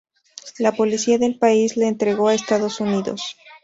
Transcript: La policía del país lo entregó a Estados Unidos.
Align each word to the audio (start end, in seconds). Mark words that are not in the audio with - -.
La 0.57 0.71
policía 0.71 1.19
del 1.19 1.37
país 1.37 1.77
lo 1.77 1.83
entregó 1.85 2.29
a 2.29 2.33
Estados 2.33 2.79
Unidos. 2.79 3.37